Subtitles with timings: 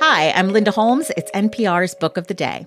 [0.00, 1.10] Hi, I'm Linda Holmes.
[1.16, 2.66] It's NPR's Book of the Day.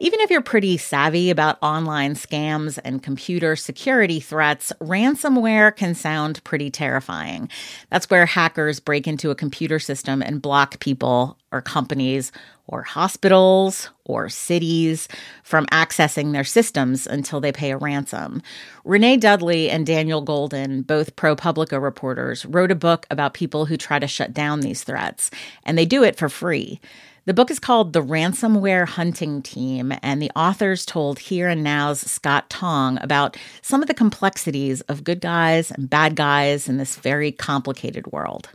[0.00, 6.42] Even if you're pretty savvy about online scams and computer security threats, ransomware can sound
[6.44, 7.48] pretty terrifying.
[7.90, 12.32] That's where hackers break into a computer system and block people or companies
[12.66, 15.06] or hospitals or cities
[15.42, 18.42] from accessing their systems until they pay a ransom.
[18.84, 23.98] Renee Dudley and Daniel Golden, both ProPublica reporters, wrote a book about people who try
[23.98, 25.30] to shut down these threats,
[25.64, 26.80] and they do it for free.
[27.26, 32.00] The book is called The Ransomware Hunting Team, and the authors told Here and Now's
[32.00, 36.96] Scott Tong about some of the complexities of good guys and bad guys in this
[36.96, 38.50] very complicated world.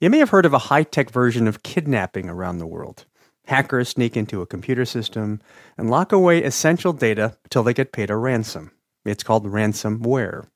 [0.00, 3.04] You may have heard of a high tech version of kidnapping around the world.
[3.46, 5.40] Hackers sneak into a computer system
[5.76, 8.70] and lock away essential data until they get paid a ransom.
[9.04, 10.46] It's called ransomware.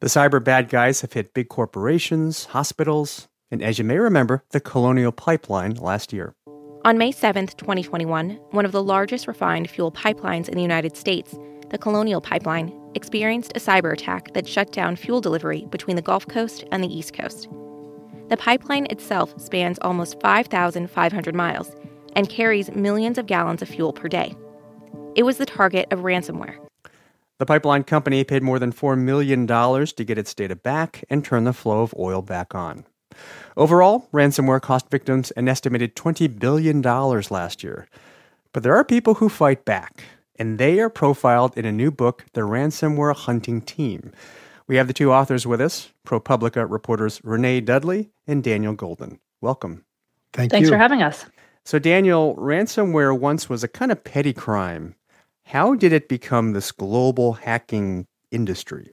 [0.00, 4.60] The cyber bad guys have hit big corporations, hospitals, and as you may remember, the
[4.60, 6.34] Colonial Pipeline last year.
[6.84, 11.36] On May 7, 2021, one of the largest refined fuel pipelines in the United States,
[11.70, 16.26] the Colonial Pipeline, experienced a cyber attack that shut down fuel delivery between the Gulf
[16.28, 17.48] Coast and the East Coast.
[18.28, 21.74] The pipeline itself spans almost 5,500 miles
[22.14, 24.34] and carries millions of gallons of fuel per day.
[25.14, 26.56] It was the target of ransomware.
[27.38, 31.44] The pipeline company paid more than $4 million to get its data back and turn
[31.44, 32.86] the flow of oil back on.
[33.56, 37.88] Overall, ransomware cost victims an estimated $20 billion last year.
[38.52, 40.04] But there are people who fight back,
[40.38, 44.12] and they are profiled in a new book, The Ransomware Hunting Team.
[44.66, 49.20] We have the two authors with us, ProPublica reporters Renee Dudley and Daniel Golden.
[49.40, 49.84] Welcome.
[50.32, 50.56] Thank you.
[50.56, 50.74] Thanks you.
[50.74, 51.26] for having us.
[51.64, 54.94] So, Daniel, ransomware once was a kind of petty crime.
[55.44, 58.92] How did it become this global hacking industry?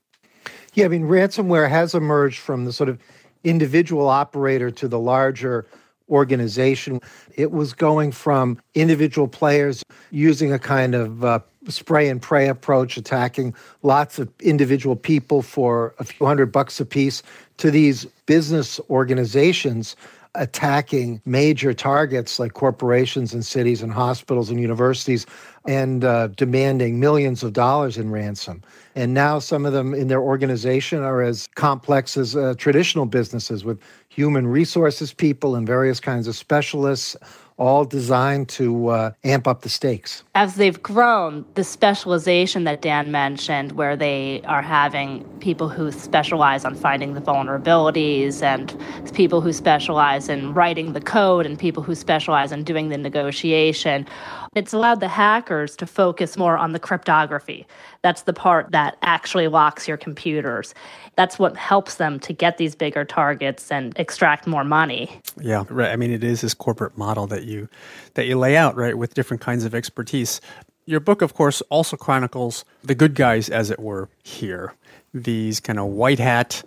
[0.73, 2.99] Yeah, I mean, ransomware has emerged from the sort of
[3.43, 5.65] individual operator to the larger
[6.09, 6.99] organization.
[7.35, 12.97] It was going from individual players using a kind of uh, spray and pray approach,
[12.97, 17.23] attacking lots of individual people for a few hundred bucks a piece,
[17.57, 19.95] to these business organizations
[20.35, 25.25] attacking major targets like corporations and cities and hospitals and universities
[25.65, 28.61] and uh, demanding millions of dollars in ransom.
[28.95, 33.63] And now some of them in their organization are as complex as uh, traditional businesses
[33.63, 33.79] with
[34.09, 37.15] human resources people and various kinds of specialists
[37.57, 40.23] all designed to uh, amp up the stakes.
[40.35, 46.65] As they've grown, the specialization that Dan mentioned, where they are having people who specialize
[46.65, 48.75] on finding the vulnerabilities, and
[49.13, 54.07] people who specialize in writing the code, and people who specialize in doing the negotiation,
[54.55, 57.65] it's allowed the hackers to focus more on the cryptography.
[58.01, 60.73] That's the part that actually locks your computers.
[61.15, 65.19] That's what helps them to get these bigger targets and extract more money.
[65.39, 65.91] Yeah, right.
[65.91, 67.69] I mean, it is this corporate model that you
[68.15, 70.41] that you lay out, right, with different kinds of expertise.
[70.85, 74.73] Your book, of course, also chronicles the good guys, as it were, here.
[75.13, 76.63] These kind of white hat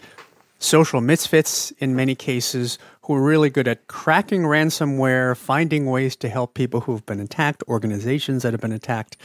[0.58, 6.28] social misfits in many cases who are really good at cracking ransomware, finding ways to
[6.28, 9.16] help people who've been attacked, organizations that have been attacked.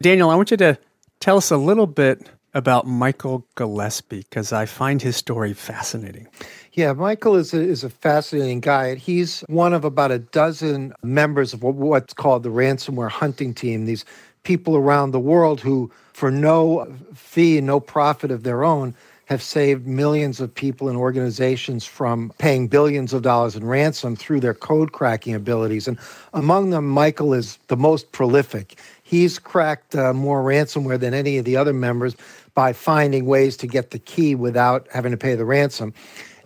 [0.00, 0.78] Daniel, I want you to
[1.20, 6.28] tell us a little bit about Michael Gillespie because I find his story fascinating.
[6.72, 8.94] Yeah, Michael is a, is a fascinating guy.
[8.94, 13.84] He's one of about a dozen members of what's called the ransomware hunting team.
[13.84, 14.04] These
[14.44, 18.94] people around the world who, for no fee, no profit of their own,
[19.26, 24.40] have saved millions of people and organizations from paying billions of dollars in ransom through
[24.40, 25.88] their code cracking abilities.
[25.88, 25.98] And
[26.34, 28.78] among them, Michael is the most prolific.
[29.02, 32.16] He's cracked uh, more ransomware than any of the other members
[32.54, 35.94] by finding ways to get the key without having to pay the ransom.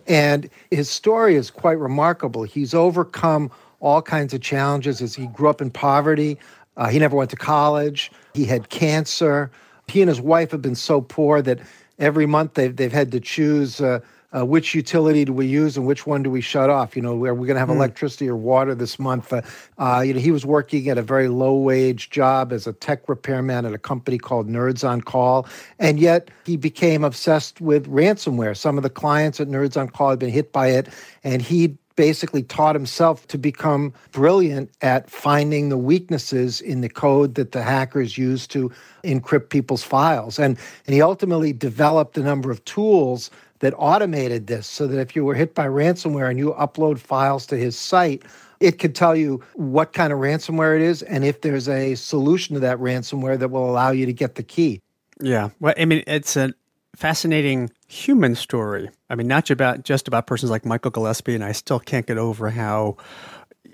[0.07, 2.43] And his story is quite remarkable.
[2.43, 6.37] He's overcome all kinds of challenges as he grew up in poverty.
[6.77, 8.11] Uh, he never went to college.
[8.33, 9.51] He had cancer.
[9.87, 11.59] He and his wife have been so poor that
[11.99, 13.99] every month they've, they've had to choose uh,
[14.31, 16.95] uh, which utility do we use and which one do we shut off?
[16.95, 17.75] You know, are we going to have mm.
[17.75, 19.33] electricity or water this month?
[19.33, 19.41] Uh,
[19.77, 23.09] uh, you know, he was working at a very low wage job as a tech
[23.09, 25.47] repairman at a company called Nerds on Call.
[25.79, 28.55] And yet he became obsessed with ransomware.
[28.55, 30.89] Some of the clients at Nerds on Call had been hit by it.
[31.23, 37.35] And he basically taught himself to become brilliant at finding the weaknesses in the code
[37.35, 38.71] that the hackers use to
[39.03, 40.39] encrypt people's files.
[40.39, 40.57] And,
[40.87, 43.29] and he ultimately developed a number of tools
[43.59, 47.45] that automated this so that if you were hit by ransomware and you upload files
[47.47, 48.23] to his site,
[48.61, 52.53] it could tell you what kind of ransomware it is and if there's a solution
[52.53, 54.79] to that ransomware that will allow you to get the key.
[55.19, 55.49] Yeah.
[55.59, 56.53] Well, I mean, it's an
[56.95, 58.89] fascinating human story.
[59.09, 62.17] I mean, not about just about persons like Michael Gillespie, and I still can't get
[62.17, 62.97] over how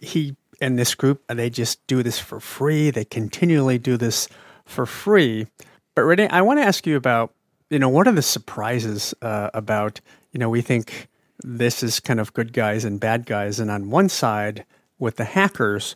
[0.01, 2.89] he and this group they just do this for free.
[2.89, 4.27] They continually do this
[4.65, 5.47] for free.
[5.95, 7.33] But Renee, I want to ask you about
[7.69, 10.01] you know what are the surprises uh, about
[10.31, 11.07] you know we think
[11.43, 14.65] this is kind of good guys and bad guys, and on one side
[14.99, 15.95] with the hackers.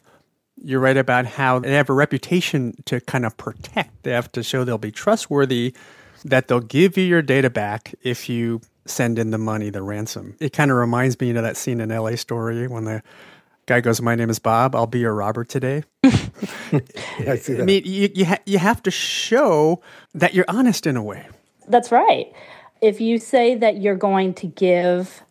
[0.61, 4.03] You're right about how they have a reputation to kind of protect.
[4.03, 5.73] They have to show they'll be trustworthy
[6.25, 10.35] that they'll give you your data back if you send in the money, the ransom.
[10.39, 13.03] It kind of reminds me you know, that scene in LA Story when the
[13.65, 14.75] guy goes, "My name is Bob.
[14.75, 17.61] I'll be your robber today." I see that.
[17.61, 19.81] I mean, you you, ha- you have to show
[20.13, 21.27] that you're honest in a way.
[21.67, 22.31] That's right.
[22.81, 25.23] If you say that you're going to give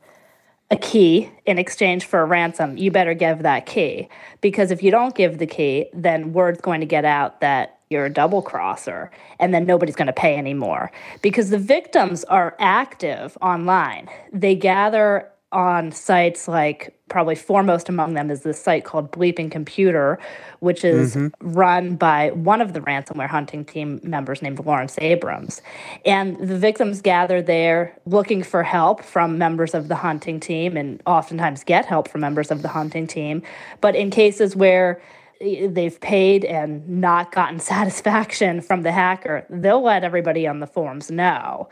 [0.70, 4.08] a key in exchange for a ransom, you better give that key.
[4.41, 8.06] Because if you don't give the key, then word's going to get out that you're
[8.06, 10.90] a double crosser, and then nobody's going to pay anymore.
[11.23, 14.08] Because the victims are active online.
[14.32, 20.19] They gather on sites like probably foremost among them is this site called Bleeping Computer,
[20.61, 21.52] which is mm-hmm.
[21.55, 25.62] run by one of the ransomware hunting team members named Lawrence Abrams.
[26.05, 31.02] And the victims gather there looking for help from members of the hunting team and
[31.06, 33.43] oftentimes get help from members of the hunting team.
[33.81, 35.00] But in cases where
[35.40, 41.11] they've paid and not gotten satisfaction from the hacker, they'll let everybody on the forums
[41.11, 41.69] know.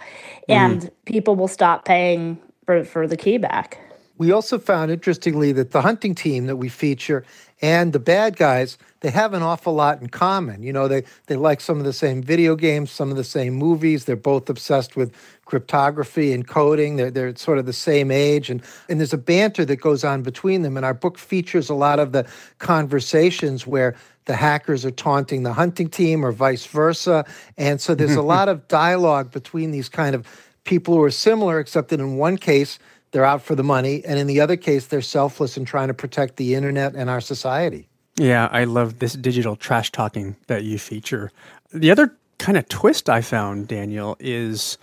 [0.49, 0.53] Mm-hmm.
[0.53, 3.79] And people will stop paying for, for the key back.
[4.19, 7.25] We also found, interestingly, that the hunting team that we feature
[7.63, 10.63] and the bad guys, they have an awful lot in common.
[10.63, 13.55] You know, they, they like some of the same video games, some of the same
[13.55, 14.05] movies.
[14.05, 15.15] They're both obsessed with
[15.47, 16.97] cryptography and coding.
[16.97, 18.51] They're, they're sort of the same age.
[18.51, 20.77] And, and there's a banter that goes on between them.
[20.77, 22.27] And our book features a lot of the
[22.59, 23.97] conversations where
[24.27, 27.25] the hackers are taunting the hunting team or vice versa.
[27.57, 30.27] And so there's a lot of dialogue between these kind of
[30.65, 32.79] people who are similar, except that in one case,
[33.17, 35.95] they're out for the money, and in the other case, they're selfless and trying to
[35.95, 37.89] protect the internet and our society.
[38.19, 41.33] Yeah, I love this digital trash talking that you feature.
[41.73, 44.77] The other kind of twist I found, Daniel, is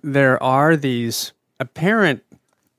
[0.00, 2.22] there are these apparent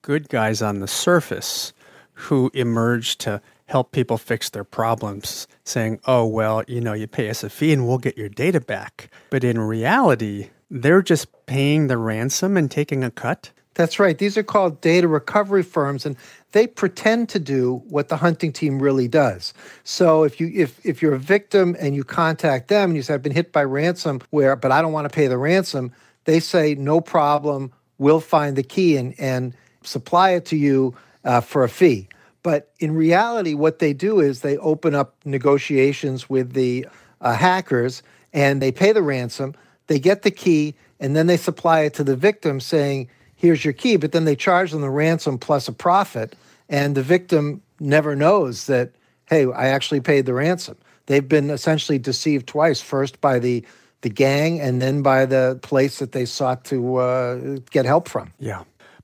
[0.03, 1.73] good guys on the surface
[2.13, 7.29] who emerge to help people fix their problems, saying, oh, well, you know, you pay
[7.29, 9.09] us a fee and we'll get your data back.
[9.31, 13.51] But in reality, they're just paying the ransom and taking a cut.
[13.73, 14.17] That's right.
[14.17, 16.17] These are called data recovery firms, and
[16.51, 19.53] they pretend to do what the hunting team really does.
[19.83, 23.13] So if you if if you're a victim and you contact them and you say
[23.13, 25.93] I've been hit by ransomware, but I don't want to pay the ransom,
[26.25, 27.71] they say no problem.
[27.97, 29.53] We'll find the key and and
[29.83, 30.93] supply it to you
[31.23, 32.09] uh, for a fee.
[32.43, 36.87] But in reality, what they do is they open up negotiations with the
[37.21, 38.03] uh, hackers
[38.33, 39.53] and they pay the ransom.
[39.87, 43.09] They get the key and then they supply it to the victim, saying
[43.41, 46.35] here's your key, but then they charge them the ransom plus a profit,
[46.69, 48.91] and the victim never knows that,
[49.25, 50.77] hey, I actually paid the ransom.
[51.07, 53.65] They've been essentially deceived twice, first by the
[54.01, 58.33] the gang and then by the place that they sought to uh, get help from.
[58.39, 58.63] Yeah.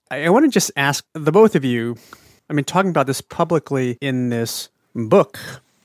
[0.09, 1.95] I, I want to just ask the both of you,
[2.49, 5.37] I mean, talking about this publicly in this book,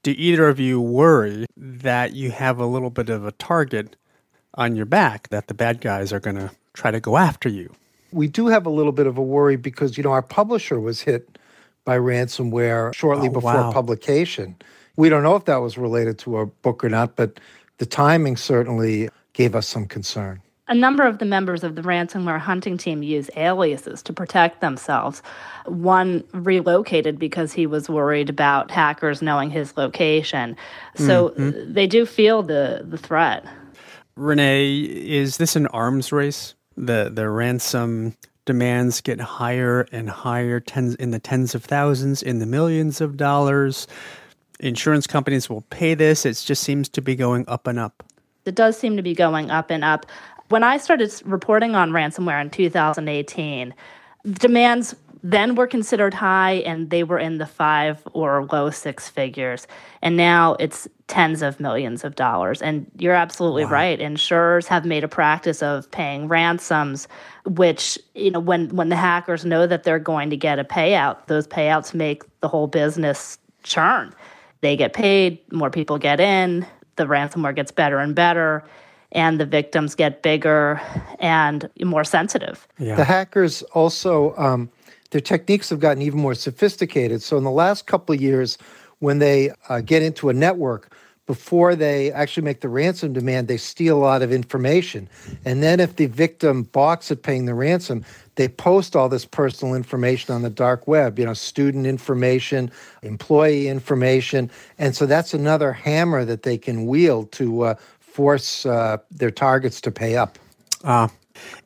[0.02, 3.96] do either of you worry that you have a little bit of a target
[4.54, 7.70] on your back, that the bad guys are going to try to go after you?
[8.12, 11.00] We do have a little bit of a worry because you know our publisher was
[11.00, 11.38] hit
[11.84, 13.72] by ransomware shortly Oh, before wow.
[13.72, 14.56] publication.
[14.96, 17.40] We don't know if that was related to our book or not, but
[17.78, 20.40] the timing certainly gave us some concern.
[20.68, 25.20] A number of the members of the ransomware hunting team use aliases to protect themselves.
[25.66, 30.56] One relocated because he was worried about hackers knowing his location.
[30.94, 31.72] So mm-hmm.
[31.72, 33.44] they do feel the, the threat.
[34.14, 36.54] Renee, is this an arms race?
[36.76, 42.38] The the ransom demands get higher and higher, tens in the tens of thousands, in
[42.38, 43.86] the millions of dollars.
[44.60, 46.24] Insurance companies will pay this.
[46.24, 48.02] It just seems to be going up and up.
[48.44, 50.06] It does seem to be going up and up.
[50.48, 53.74] When I started reporting on ransomware in 2018,
[54.24, 59.68] demands then were considered high and they were in the five or low six figures.
[60.02, 62.60] And now it's tens of millions of dollars.
[62.60, 64.00] And you're absolutely right.
[64.00, 67.06] Insurers have made a practice of paying ransoms,
[67.46, 71.26] which, you know, when, when the hackers know that they're going to get a payout,
[71.26, 74.12] those payouts make the whole business churn.
[74.60, 78.64] They get paid, more people get in, the ransomware gets better and better,
[79.12, 80.80] and the victims get bigger
[81.20, 82.66] and more sensitive.
[82.78, 82.96] Yeah.
[82.96, 84.70] The hackers also, um,
[85.10, 87.22] their techniques have gotten even more sophisticated.
[87.22, 88.58] So in the last couple of years,
[88.98, 90.94] when they uh, get into a network,
[91.26, 95.08] before they actually make the ransom demand, they steal a lot of information.
[95.44, 98.04] And then if the victim balks at paying the ransom,
[98.34, 103.68] they post all this personal information on the dark web, you know, student information, employee
[103.68, 104.50] information.
[104.78, 107.74] And so that's another hammer that they can wield to uh,
[108.12, 110.38] force uh, their targets to pay up.
[110.84, 111.08] Uh,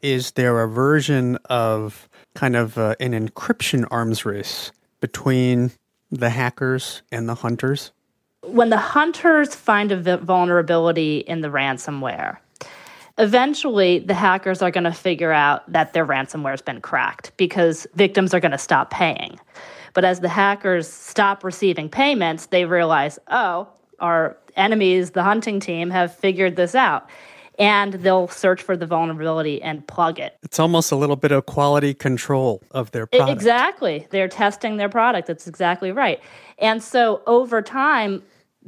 [0.02, 5.72] is there a version of kind of uh, an encryption arms race between
[6.10, 7.90] the hackers and the hunters?
[8.42, 12.36] When the hunters find a vulnerability in the ransomware,
[13.18, 17.86] eventually the hackers are going to figure out that their ransomware has been cracked because
[17.94, 19.40] victims are going to stop paying.
[19.94, 23.66] But as the hackers stop receiving payments, they realize, oh,
[24.00, 27.08] our enemies, the hunting team, have figured this out.
[27.58, 30.36] And they'll search for the vulnerability and plug it.
[30.42, 33.32] It's almost a little bit of quality control of their product.
[33.32, 34.06] Exactly.
[34.10, 35.26] They're testing their product.
[35.26, 36.20] That's exactly right.
[36.58, 38.22] And so over time,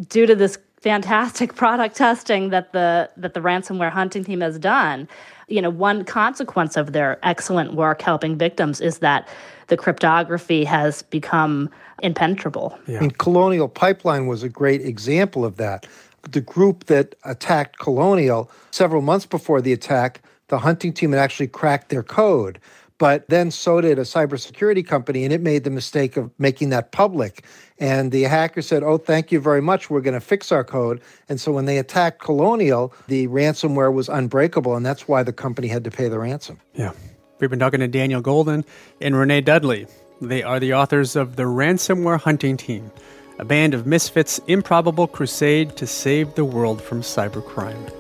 [0.09, 5.09] due to this fantastic product testing that the that the ransomware hunting team has done.
[5.49, 9.29] You know one consequence of their excellent work helping victims is that
[9.69, 11.71] the cryptography has become
[12.03, 12.79] impenetrable.
[12.87, 13.03] Yeah.
[13.03, 15.87] and colonial pipeline was a great example of that.
[16.31, 21.49] The group that attacked colonial several months before the attack the hunting team had actually
[21.49, 22.59] cracked their code
[22.99, 26.93] but then so did a cybersecurity company, and it made the mistake of making that
[26.93, 27.45] public.
[27.79, 29.89] And the hacker said, Oh, thank you very much.
[29.89, 31.01] We're going to fix our code.
[31.29, 35.69] And so when they attacked Colonial, the ransomware was unbreakable, and that's why the company
[35.69, 36.61] had to pay the ransom.
[36.75, 36.93] Yeah.
[37.39, 38.65] We've been talking to Daniel Golden
[39.01, 39.87] and Renee Dudley.
[40.21, 42.91] They are the authors of The Ransomware Hunting Team,
[43.39, 47.93] a band of misfits' improbable crusade to save the world from cybercrime.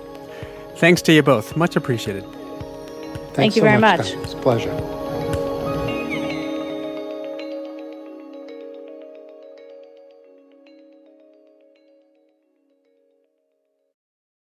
[0.76, 1.56] Thanks to you both.
[1.56, 2.24] Much appreciated.
[3.38, 3.98] Thank you so very much.
[3.98, 4.10] much.
[4.14, 4.97] It's a pleasure.